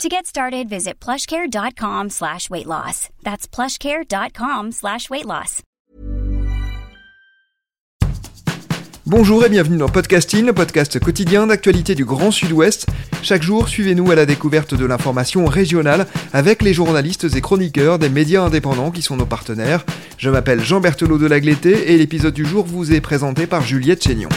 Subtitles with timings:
[0.00, 3.08] To get started, visit plushcare.com slash weight loss.
[3.22, 5.60] That's plushcare.com slash weight loss.
[9.04, 12.86] Bonjour et bienvenue dans Podcasting, le podcast quotidien d'actualité du Grand Sud-Ouest.
[13.22, 18.08] Chaque jour, suivez-nous à la découverte de l'information régionale avec les journalistes et chroniqueurs des
[18.08, 19.84] médias indépendants qui sont nos partenaires.
[20.18, 24.02] Je m'appelle Jean Berthelot de Lagleté et l'épisode du jour vous est présenté par Juliette
[24.02, 24.30] Chénion.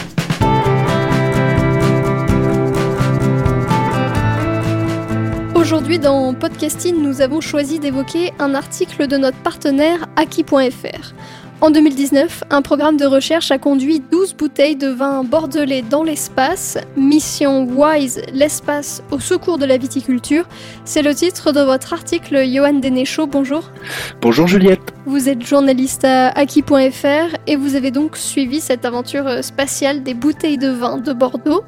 [5.56, 11.14] Aujourd'hui dans Podcasting, nous avons choisi d'évoquer un article de notre partenaire Aki.fr.
[11.62, 16.76] En 2019, un programme de recherche a conduit 12 bouteilles de vin bordelais dans l'espace.
[16.94, 20.46] Mission WISE, l'espace au secours de la viticulture.
[20.84, 23.26] C'est le titre de votre article, Johan Denéchaud.
[23.26, 23.70] Bonjour.
[24.20, 24.92] Bonjour Juliette.
[25.06, 30.58] Vous êtes journaliste à Aki.fr et vous avez donc suivi cette aventure spatiale des bouteilles
[30.58, 31.64] de vin de Bordeaux.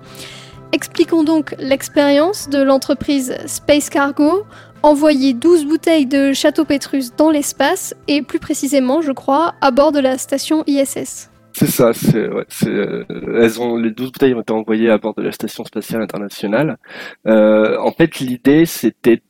[0.73, 4.45] Expliquons donc l'expérience de l'entreprise Space Cargo,
[4.83, 9.93] envoyer 12 bouteilles de Château Pétrus dans l'espace et plus précisément, je crois, à bord
[9.93, 11.31] de la station ISS.
[11.59, 15.33] C'est ça, euh, elles ont, les 12 bouteilles ont été envoyées à bord de la
[15.33, 16.79] Station Spatiale Internationale.
[17.27, 19.21] Euh, en fait, l'idée, c'était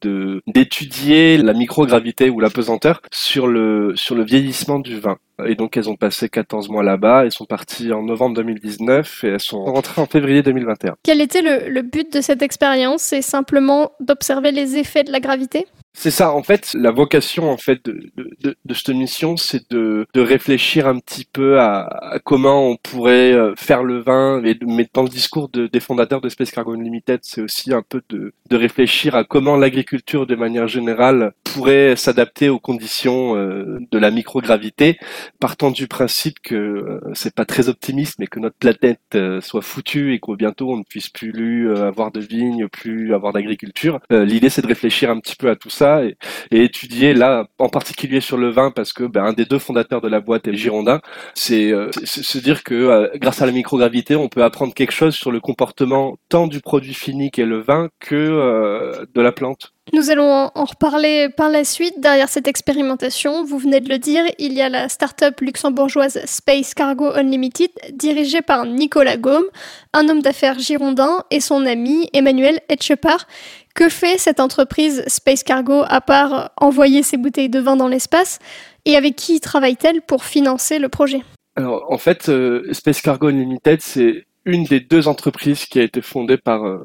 [0.47, 5.17] d'étudier la microgravité ou la pesanteur sur le, sur le vieillissement du vin.
[5.47, 7.25] Et donc, elles ont passé 14 mois là-bas.
[7.25, 10.97] Elles sont parties en novembre 2019 et elles sont rentrées en février 2021.
[11.03, 13.01] Quel était le but de cette expérience?
[13.01, 15.67] C'est simplement d'observer les effets de la gravité?
[16.01, 20.07] C'est ça, en fait, la vocation en fait de, de, de, cette mission, c'est de,
[20.15, 24.57] de réfléchir un petit peu à, à, comment on pourrait euh, faire le vin, et,
[24.65, 28.01] mais dans le discours de, des fondateurs de Space Cargo Unlimited, c'est aussi un peu
[28.11, 33.99] de, de réfléchir à comment l'agriculture, de manière générale, pourrait s'adapter aux conditions euh, de
[33.99, 35.01] la microgravité,
[35.41, 40.15] partant du principe que euh, c'est pas très optimiste, mais que notre planète soit foutue
[40.15, 43.99] et qu'au bientôt on ne puisse plus avoir de vignes, plus avoir d'agriculture.
[44.11, 46.17] L'idée, c'est de réfléchir un petit peu à tout ça et,
[46.51, 50.09] étudier là en particulier sur le vin parce que ben, un des deux fondateurs de
[50.09, 51.01] la boîte est girondin.
[51.35, 55.15] C'est euh, se dire que euh, grâce à la microgravité, on peut apprendre quelque chose
[55.15, 59.73] sur le comportement tant du produit fini qu'est le vin que euh, de la plante.
[59.93, 61.99] Nous allons en reparler par la suite.
[61.99, 66.75] Derrière cette expérimentation, vous venez de le dire, il y a la start-up luxembourgeoise Space
[66.75, 69.47] Cargo Unlimited, dirigée par Nicolas Gaume,
[69.95, 73.27] un homme d'affaires girondin, et son ami Emmanuel Etchepar.
[73.75, 78.41] Que fait cette entreprise Space Cargo à part envoyer ses bouteilles de vin dans l'espace?
[78.85, 81.23] Et avec qui travaille-t-elle pour financer le projet?
[81.57, 86.01] Alors en fait, euh, Space Cargo Unlimited, c'est une des deux entreprises qui a été
[86.01, 86.79] fondée par euh,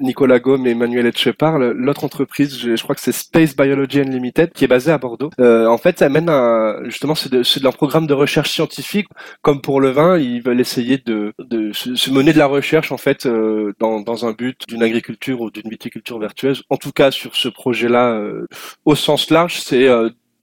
[0.00, 1.58] Nicolas Gaume et Emmanuel Etchepar.
[1.58, 5.30] L'autre entreprise, je, crois que c'est Space Biology Unlimited, qui est basée à Bordeaux.
[5.40, 9.06] Euh, en fait, ça mène à, justement, c'est de, de, leur programme de recherche scientifique.
[9.42, 12.98] Comme pour le vin, ils veulent essayer de, de se, mener de la recherche, en
[12.98, 16.64] fait, euh, dans, dans un but d'une agriculture ou d'une viticulture vertueuse.
[16.68, 18.20] En tout cas, sur ce projet-là,
[18.84, 19.88] au sens large, c'est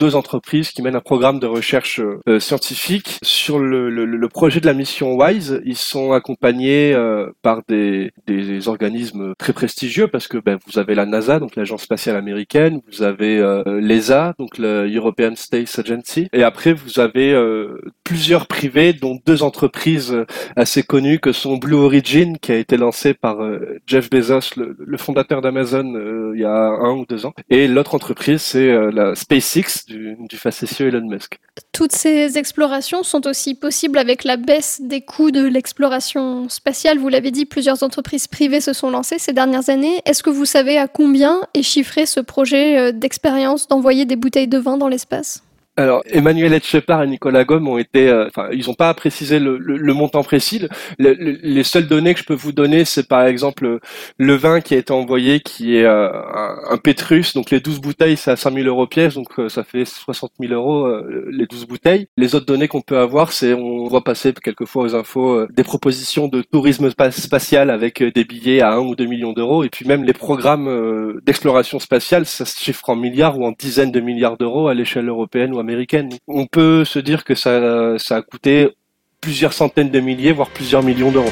[0.02, 3.20] deux entreprises qui mènent un programme de recherche euh, scientifique.
[3.22, 8.12] Sur le, le, le, projet de la mission WISE, ils sont accompagnés euh, par des,
[8.26, 12.82] des, organismes très prestigieux parce que ben, vous avez la NASA, donc l'agence spatiale américaine,
[12.92, 18.48] vous avez euh, l'ESA, donc le European Space Agency, et après vous avez euh, plusieurs
[18.48, 20.16] privés, dont deux entreprises
[20.56, 23.38] assez connues que sont Blue Origin, qui a été lancé par
[23.86, 27.94] Jeff Bezos, le, le fondateur d'Amazon, il y a un ou deux ans, et l'autre
[27.94, 31.40] entreprise c'est la SpaceX du, facétieux Elon Musk.
[31.72, 36.98] Toutes ces explorations sont aussi possibles avec la baisse des coûts de l'exploration spatiale.
[36.98, 40.02] Vous l'avez dit, plusieurs entreprises privées se sont lancées ces dernières années.
[40.06, 44.48] Est-ce que vous savez à combien est chiffré ce projet euh, d'expérience d'envoyer des bouteilles
[44.48, 45.44] de vin dans l'espace?
[45.78, 49.58] Alors, Emmanuel Etchepar et Nicolas Gomme ont été, euh, enfin, ils n'ont pas précisé le,
[49.58, 50.68] le, le, montant précis.
[51.00, 53.80] Le, les seules données que je peux vous donner, c'est par exemple
[54.18, 57.34] le vin qui a été envoyé, qui est euh, un, un, Pétrus.
[57.34, 60.54] Donc, les 12 bouteilles, c'est à 5000 euros pièce, donc euh, ça fait 60 000
[60.54, 62.08] euros euh, les 12 bouteilles.
[62.16, 65.64] Les autres données qu'on peut avoir, c'est, on voit passer quelquefois aux infos euh, des
[65.64, 69.64] propositions de tourisme spatial avec des billets à 1 ou 2 millions d'euros.
[69.64, 73.92] Et puis même les programmes d'exploration spatiale, ça se chiffre en milliards ou en dizaines
[73.92, 75.71] de milliards d'euros à l'échelle européenne ou américaine.
[76.28, 78.70] On peut se dire que ça, a coûté
[79.20, 81.32] plusieurs centaines de milliers, voire plusieurs millions d'euros.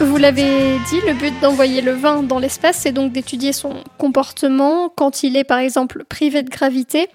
[0.00, 4.88] Vous l'avez dit, le but d'envoyer le vin dans l'espace, c'est donc d'étudier son comportement
[4.94, 7.08] quand il est par exemple privé de gravité.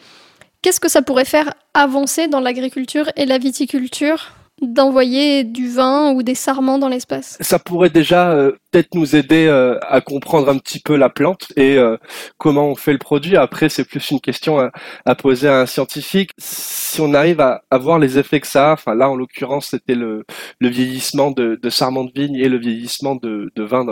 [0.61, 6.21] Qu'est-ce que ça pourrait faire avancer dans l'agriculture et la viticulture d'envoyer du vin ou
[6.21, 7.37] des sarments dans l'espace?
[7.39, 11.47] Ça pourrait déjà euh, peut-être nous aider euh, à comprendre un petit peu la plante
[11.55, 11.95] et euh,
[12.37, 13.37] comment on fait le produit.
[13.37, 14.59] Après, c'est plus une question
[15.05, 16.31] à, poser à un scientifique.
[16.37, 19.95] Si on arrive à, voir les effets que ça a, enfin là en l'occurrence c'était
[19.95, 20.25] le,
[20.59, 23.85] vieillissement de, sarments de vigne et le vieillissement de, de vin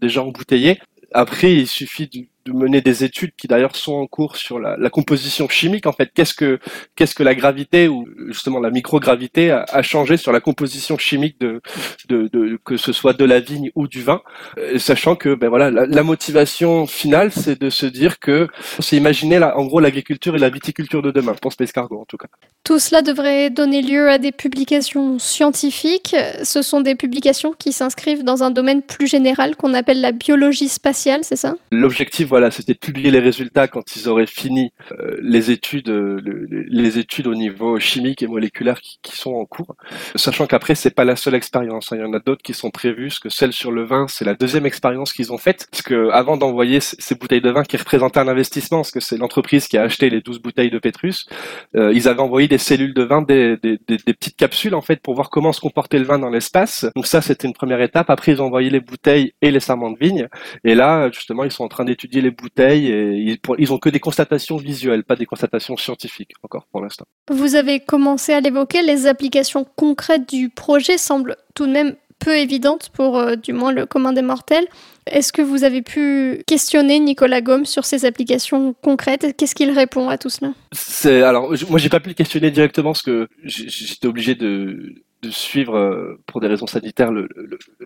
[0.00, 0.78] déjà embouteillé.
[1.12, 4.76] Après, il suffit de de mener des études qui d'ailleurs sont en cours sur la,
[4.76, 5.86] la composition chimique.
[5.86, 6.58] En fait, qu'est-ce que
[6.96, 11.40] qu'est-ce que la gravité ou justement la microgravité a, a changé sur la composition chimique
[11.40, 11.60] de,
[12.08, 14.20] de, de, que ce soit de la vigne ou du vin,
[14.58, 18.48] euh, sachant que ben voilà la, la motivation finale c'est de se dire que
[18.78, 22.04] c'est imaginer là en gros l'agriculture et la viticulture de demain pour Space Cargo en
[22.04, 22.28] tout cas.
[22.64, 26.14] Tout cela devrait donner lieu à des publications scientifiques.
[26.42, 30.68] Ce sont des publications qui s'inscrivent dans un domaine plus général qu'on appelle la biologie
[30.68, 31.54] spatiale, c'est ça?
[31.72, 36.20] L'objectif voilà, c'était de publier les résultats quand ils auraient fini euh, les études, euh,
[36.68, 39.74] les études au niveau chimique et moléculaire qui, sont en cours.
[40.14, 41.92] Sachant qu'après, c'est pas la seule expérience.
[41.92, 41.96] Hein.
[41.96, 43.10] Il y en a d'autres qui sont prévues.
[43.10, 45.66] Ce que celle sur le vin, c'est la deuxième expérience qu'ils ont faite.
[45.70, 49.16] Parce que avant d'envoyer ces bouteilles de vin qui représentaient un investissement, parce que c'est
[49.16, 51.26] l'entreprise qui a acheté les 12 bouteilles de Petrus,
[51.74, 55.14] euh, ils avaient envoyé des cellules de vin, des, des, petites capsules en fait pour
[55.14, 56.86] voir comment se comportait le vin dans l'espace.
[56.94, 58.10] Donc ça, c'était une première étape.
[58.10, 60.28] Après, ils ont envoyé les bouteilles et les sarments de vigne.
[60.64, 63.88] Et là, justement, ils sont en train d'étudier les bouteilles et ils, ils ont que
[63.88, 67.06] des constatations visuelles, pas des constatations scientifiques encore pour l'instant.
[67.30, 72.36] Vous avez commencé à l'évoquer, les applications concrètes du projet semblent tout de même peu
[72.36, 74.66] évidentes pour euh, du moins le commun des mortels.
[75.06, 79.36] Est-ce que vous avez pu questionner Nicolas Gomme sur ces applications concrètes?
[79.36, 80.52] Qu'est-ce qu'il répond à tout cela?
[80.72, 85.30] C'est alors moi j'ai pas pu le questionner directement parce que j'étais obligé de de
[85.30, 87.28] suivre euh, pour des raisons sanitaires le,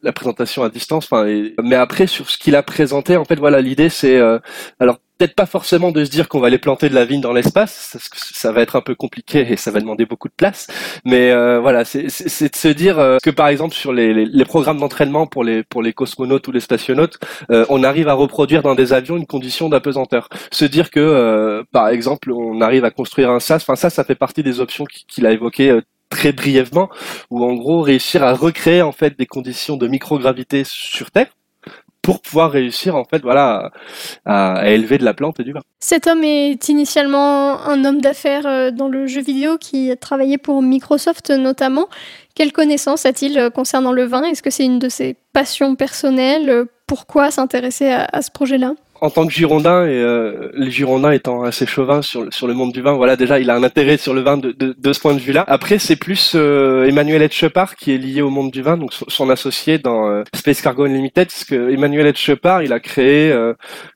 [0.03, 1.07] la présentation à distance.
[1.11, 1.25] Enfin,
[1.63, 4.39] mais après sur ce qu'il a présenté, en fait, voilà, l'idée c'est euh,
[4.81, 7.33] alors peut-être pas forcément de se dire qu'on va aller planter de la vigne dans
[7.33, 10.35] l'espace, parce que ça va être un peu compliqué et ça va demander beaucoup de
[10.35, 10.67] place.
[11.05, 14.79] Mais euh, voilà, c'est de se dire que par exemple sur les, les, les programmes
[14.79, 17.19] d'entraînement pour les pour les cosmonautes ou les spationautes,
[17.49, 20.29] on arrive à reproduire dans des avions une condition d'apesanteur.
[20.51, 24.17] Se dire que par exemple on arrive à construire un SAS, enfin ça, ça fait
[24.17, 25.81] partie des options qu'il a évoquées
[26.13, 26.91] très brièvement,
[27.31, 31.33] ou en gros réussir à recréer en fait des conditions de microgravité sur Terre
[32.03, 33.71] pour pouvoir réussir en fait voilà
[34.27, 35.63] à, élever de la plante et du vin.
[35.79, 40.37] Cet homme est initialement un homme d'affaires euh, dans le jeu vidéo qui a travaillé
[40.37, 41.89] pour Microsoft notamment.
[42.35, 44.23] Quelle connaissance a-t-il euh, concernant le vin?
[44.25, 46.67] Est-ce que c'est une de ses passions personnelles?
[46.87, 48.75] Pourquoi s'intéresser à ce projet-là?
[49.03, 52.83] En tant que Girondin et euh, les Girondins étant assez chauvins sur, le monde du
[52.83, 55.45] vin, voilà déjà il a un intérêt sur le vin de, ce point de vue-là.
[55.49, 59.29] Après c'est plus euh, Emmanuel Etchepard qui est lié au monde du vin, donc son,
[59.29, 63.31] associé dans euh, Space Cargo Unlimited, parce que Emmanuel Etchepard il a créé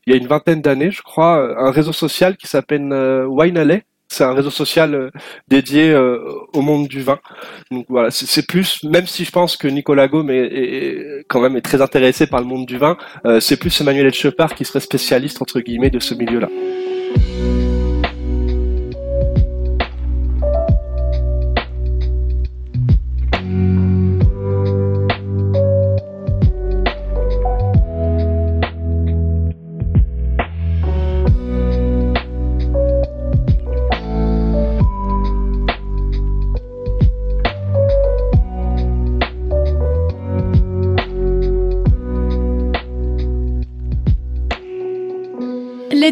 [0.09, 2.93] il y a une vingtaine d'années je crois un réseau social qui s'appelle
[3.29, 5.11] Wine Alley c'est un réseau social euh,
[5.49, 6.19] dédié euh,
[6.53, 7.19] au monde du vin.
[7.71, 11.63] Donc voilà, c'est plus, même si je pense que Nicolas Gaume est, quand même est
[11.63, 15.43] très intéressé par le monde du vin, euh, c'est plus Emmanuel Etchepard qui serait spécialiste
[15.43, 16.49] entre guillemets de ce milieu-là.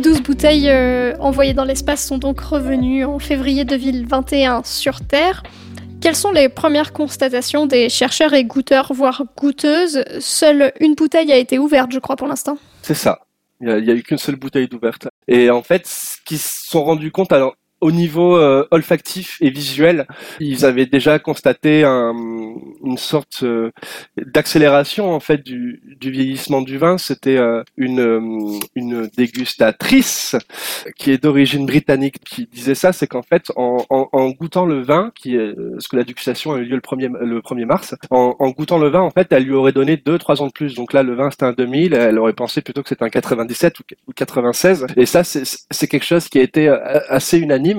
[0.05, 5.43] 12 bouteilles euh, envoyées dans l'espace sont donc revenues en février 2021 sur Terre.
[6.03, 10.05] Quelles sont les premières constatations des chercheurs et goûteurs, voire goûteuses?
[10.21, 12.59] Seule une bouteille a été ouverte, je crois, pour l'instant.
[12.83, 13.21] C'est ça.
[13.63, 15.09] Il n'y a, eu qu'une seule bouteille d'ouverte.
[15.27, 19.51] Et en fait, ce qu'ils se sont rendus compte, alors au niveau euh, olfactif et
[19.51, 20.07] visuel,
[20.41, 22.15] ils avaient déjà constaté un,
[22.83, 23.73] une sorte euh,
[24.17, 26.97] d'accélération en fait du, vieillissement du vin.
[26.97, 30.35] C'était euh, une, dégustatrice
[30.97, 35.37] qui est d'origine britannique qui disait ça, c'est qu'en fait en, goûtant le vin, qui
[35.75, 38.79] parce que la dégustation a eu lieu le 1er, le 1er mars, en, en, goûtant
[38.79, 40.75] le vin, en fait, elle lui aurait donné 2-3 ans de plus.
[40.75, 43.79] Donc là, le vin c'était un 2000, elle aurait pensé plutôt que c'était un 97
[43.81, 44.87] ou 96.
[44.97, 47.74] Et ça, c'est quelque chose qui a été assez unanime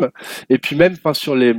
[0.49, 1.53] Et puis même, sur les,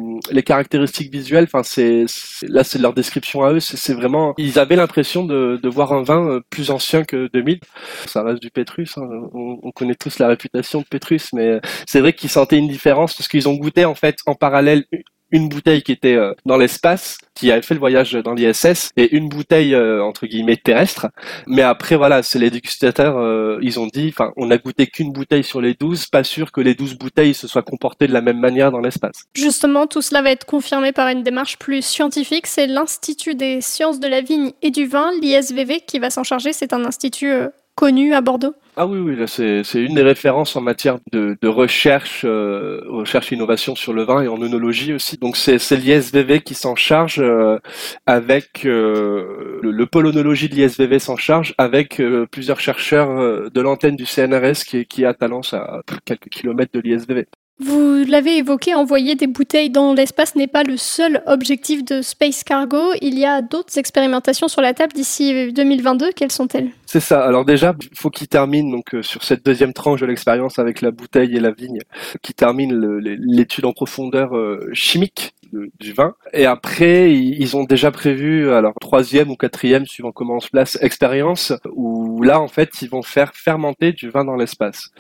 [0.45, 2.05] caractéristiques visuelles, c'est
[2.43, 3.61] là, c'est leur description à eux.
[3.61, 7.61] C'est vraiment, ils avaient l'impression de, voir un vin euh, plus ancien que 2000.
[8.07, 8.97] Ça reste du Pétrus.
[8.99, 9.09] Hein.
[9.35, 13.15] On, on, connaît tous la réputation de Pétrus, mais c'est vrai qu'ils sentaient une différence
[13.15, 14.85] parce qu'ils ont goûté en fait en parallèle
[15.31, 19.15] une bouteille qui était euh, dans l'espace, qui avait fait le voyage dans l'ISS, et
[19.17, 21.09] une bouteille euh, entre guillemets terrestre.
[21.47, 25.13] Mais après, voilà, c'est les dégustateurs, euh, ils ont dit, enfin, on a goûté qu'une
[25.13, 28.21] bouteille sur les 12, pas sûr que les 12 bouteilles se soient comportées de la
[28.21, 29.25] même manière dans l'espace.
[29.35, 32.47] Justement, tout cela va être confirmé par une démarche plus scientifique.
[32.47, 36.53] C'est l'Institut des sciences de la vigne et du vin, l'ISVV, qui va s'en charger.
[36.53, 37.33] C'est un institut
[37.77, 38.55] connu à Bordeaux?
[38.79, 43.75] Ah oui, oui, c'est, une des références en matière de, de recherche, euh, recherche innovation
[43.75, 45.17] sur le vin et en œnologie aussi.
[45.17, 47.59] Donc c'est, c'est l'ISVV qui s'en charge euh,
[48.05, 53.61] avec euh, le, le, pôle œnologie de l'ISVV s'en charge avec euh, plusieurs chercheurs de
[53.63, 57.27] l'antenne du CNRS qui, qui est à Talence à quelques kilomètres de l'ISVV.
[57.59, 62.45] Vous l'avez évoqué, envoyer des bouteilles dans l'espace n'est pas le seul objectif de Space
[62.45, 62.93] Cargo.
[63.01, 66.13] Il y a d'autres expérimentations sur la table d'ici 2022.
[66.13, 66.69] Quelles sont-elles?
[66.85, 67.25] C'est ça.
[67.25, 70.83] Alors déjà, il faut qu'il termine donc euh, sur cette deuxième tranche de l'expérience avec
[70.83, 71.81] la bouteille et la vigne,
[72.21, 75.33] qui termine l'étude en profondeur euh, chimique
[75.81, 76.15] du vin.
[76.35, 80.77] Et après, ils ont déjà prévu, alors troisième ou quatrième, suivant comment on se place,
[80.83, 84.91] expérience, où là, en fait, ils vont faire fermenter du vin dans l'espace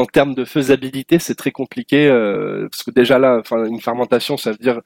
[0.00, 4.36] en termes de faisabilité, c'est très compliqué euh, parce que déjà là, enfin, une fermentation,
[4.36, 4.80] ça veut dire,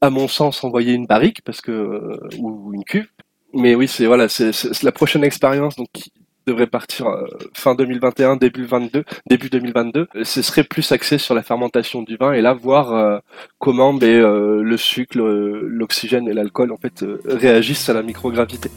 [0.00, 3.08] à mon sens, envoyer une barrique parce que euh, ou une cuve.
[3.54, 6.10] Mais oui, c'est voilà, c'est la prochaine expérience donc qui
[6.46, 10.08] devrait partir euh, fin 2021, début 22, début 2022.
[10.22, 13.20] Ce serait plus axé sur la fermentation du vin et là voir
[13.58, 18.70] comment ben, le sucre, l'oxygène et l'alcool en fait réagissent à la microgravité.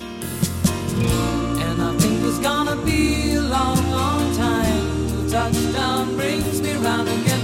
[5.35, 7.34] touchdown brings me round again.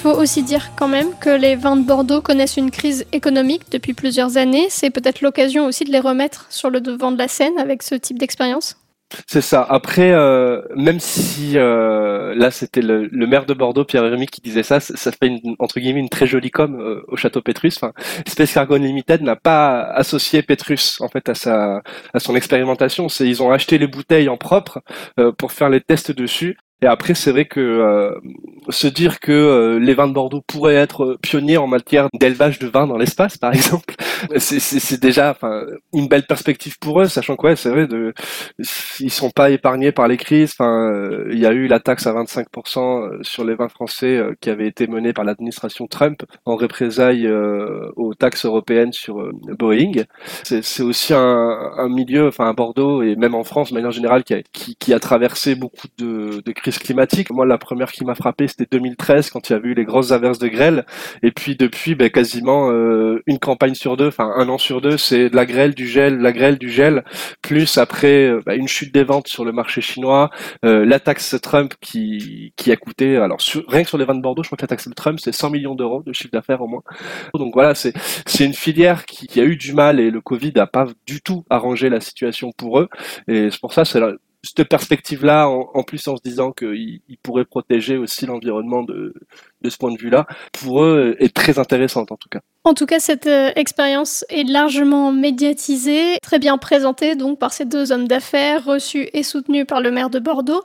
[0.00, 3.92] Faut aussi dire quand même que les vins de Bordeaux connaissent une crise économique depuis
[3.92, 4.66] plusieurs années.
[4.70, 7.94] C'est peut-être l'occasion aussi de les remettre sur le devant de la scène avec ce
[7.94, 8.76] type d'expérience.
[9.26, 9.66] C'est ça.
[9.68, 14.62] Après, euh, même si euh, là c'était le, maire de Bordeaux, Pierre Rémy, qui disait
[14.62, 17.76] ça, ça fait une, entre guillemets une très jolie com euh, au château Petrus.
[17.76, 17.92] Enfin,
[18.26, 21.82] Space Cargo Unlimited n'a pas associé Petrus en fait à
[22.18, 23.08] son expérimentation.
[23.20, 24.80] Ils ont acheté les bouteilles en propre
[25.36, 26.56] pour faire les tests dessus.
[26.82, 28.20] Et après, c'est vrai que
[28.68, 32.66] se dire que euh, les vins de Bordeaux pourraient être pionniers en matière d'élevage de
[32.66, 33.94] vin dans l'espace, par exemple,
[34.36, 35.36] c'est déjà
[35.92, 38.12] une belle perspective pour eux, sachant que ouais, c'est vrai, de,
[39.00, 40.52] ils sont pas épargnés par les crises.
[40.52, 44.20] Enfin, euh, il y a eu la taxe à 25% euh, sur les vins français
[44.40, 47.28] qui avait été menée par l'administration Trump en représailles
[47.96, 50.04] aux taxes européennes sur Boeing.
[50.42, 54.24] C'est aussi un, un, milieu, enfin à Bordeaux et même en France de manière générale,
[54.24, 57.30] qui a, qui, qui a traversé beaucoup de, de crises climatiques.
[57.30, 60.12] Moi, la première qui m'a frappé, c'était 2013 quand il y a eu les grosses
[60.12, 60.84] averses de grêle.
[61.22, 64.96] Et puis depuis, ben, quasiment euh, une campagne sur deux, enfin un an sur deux,
[64.96, 67.04] c'est de la grêle, du gel, la grêle, du gel.
[67.42, 70.30] Plus après euh, ben, une chute des ventes sur le marché chinois,
[70.64, 74.22] euh, la taxe Trump qui qui a coûté, alors rien que sur les vins de
[74.22, 76.62] Bordeaux, je crois que la taxe de Trump c'est 100 millions d'euros de chiffre d'affaires
[76.62, 76.82] au moins.
[77.34, 77.92] Donc voilà, c'est
[78.26, 81.20] c'est une filière qui, qui, a eu du mal et le Covid n'a pas du
[81.22, 82.88] tout arrangé la situation pour eux.
[83.28, 84.00] Et c'est pour ça c'est
[84.42, 89.14] cette perspective-là, en, plus en se disant qu'ils pourraient protéger aussi l'environnement de,
[89.68, 92.40] ce point de vue-là, pour eux est très intéressante en tout cas.
[92.64, 97.64] En tout cas, cette euh, expérience est largement médiatisée, très bien présentée donc par ces
[97.64, 100.62] deux hommes d'affaires, reçus et soutenus par le maire de Bordeaux.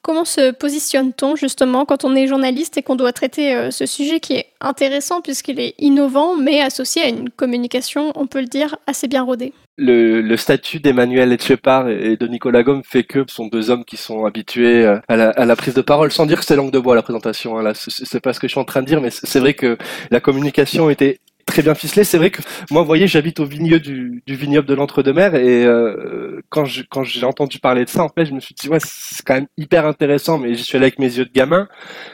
[0.00, 4.20] Comment se positionne-t-on justement quand on est journaliste et qu'on doit traiter euh, ce sujet
[4.20, 8.76] qui est intéressant puisqu'il est innovant mais associé à une communication, on peut le dire,
[8.86, 9.52] assez bien rodée?
[9.78, 13.96] Le, statut d'Emmanuel Etchepar et de Nicolas Gomme fait que ce sont deux hommes qui
[13.96, 16.94] sont habitués euh, à la, prise de parole, sans dire que c'est langue de bois
[16.94, 17.58] la présentation.
[17.58, 19.54] Hein, là, c'est pas ce que je suis en train de dire, mais c'est vrai
[19.54, 19.78] que
[20.10, 22.04] la communication était très bien ficelé.
[22.04, 25.64] C'est vrai que moi, vous voyez, j'habite au vignoble du, du vignoble de l'Entre-deux-Mers et
[25.64, 28.68] euh, quand je, quand j'ai entendu parler de ça, en fait, je me suis dit
[28.68, 30.38] ouais, c'est quand même hyper intéressant.
[30.38, 31.66] Mais j'y suis allé avec mes yeux de gamin.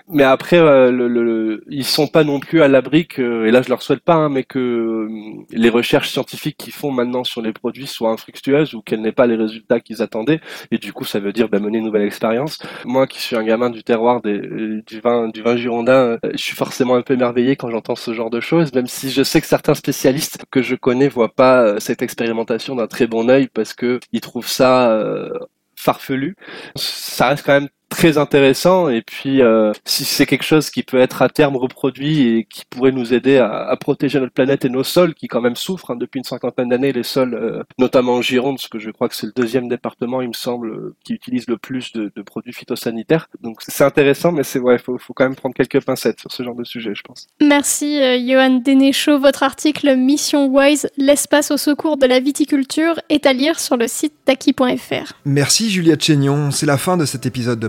[0.08, 3.62] Mais après, euh, le, le, ils sont pas non plus à l'abri que, et là,
[3.62, 5.08] je leur souhaite pas, hein, mais que euh,
[5.50, 9.26] les recherches scientifiques qu'ils font maintenant sur les produits soient infructueuses ou qu'elles n'aient pas
[9.26, 10.40] les résultats qu'ils attendaient.
[10.70, 12.58] Et du coup, ça veut dire bah, mener une nouvelle expérience.
[12.84, 14.38] Moi, qui suis un gamin du terroir des,
[14.86, 18.30] du vin, du vin girondin, je suis forcément un peu émerveillé quand j'entends ce genre
[18.30, 21.80] de choses, même si je sais que certains spécialistes que je connais voient pas euh,
[21.80, 25.30] cette expérimentation d'un très bon œil parce que ils trouvent ça euh,
[25.76, 26.36] farfelu.
[26.76, 28.88] Ça reste quand même très intéressant.
[28.88, 32.64] Et puis euh, si c'est quelque chose qui peut être à terme reproduit et qui
[32.68, 35.92] pourrait nous aider à, à protéger notre planète et nos sols qui quand même souffrent
[35.92, 39.08] hein, depuis une cinquantaine d'années les sols euh, notamment en Gironde parce que je crois
[39.08, 42.22] que c'est le deuxième département il me semble euh, qui utilise le plus de, de
[42.22, 43.28] produits phytosanitaires.
[43.40, 46.42] Donc c'est intéressant mais c'est ouais faut, faut quand même prendre quelques pincettes sur ce
[46.42, 47.28] genre de sujet je pense.
[47.40, 53.26] Merci euh, Johan Denéchaud votre article Mission Wise l'espace au secours de la viticulture est
[53.26, 56.50] à lire sur le site taki.fr merci Juliette Chénion.
[56.50, 57.68] C'est la fin de cet épisode de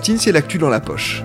[0.03, 1.23] c'est l'actu dans la poche.